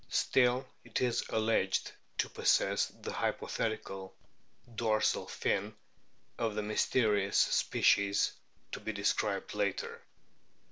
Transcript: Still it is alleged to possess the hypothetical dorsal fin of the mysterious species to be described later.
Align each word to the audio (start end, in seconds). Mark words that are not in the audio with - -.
Still 0.09 0.65
it 0.83 0.99
is 0.99 1.23
alleged 1.29 1.91
to 2.17 2.27
possess 2.29 2.87
the 2.87 3.13
hypothetical 3.13 4.15
dorsal 4.73 5.27
fin 5.27 5.75
of 6.39 6.55
the 6.55 6.63
mysterious 6.63 7.37
species 7.37 8.33
to 8.71 8.79
be 8.79 8.93
described 8.93 9.53
later. 9.53 10.01